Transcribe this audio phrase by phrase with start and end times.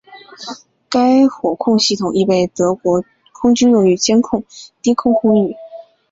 [0.89, 3.03] 该火控系统亦被德国
[3.33, 4.43] 空军用于监控
[4.81, 5.55] 低空空域。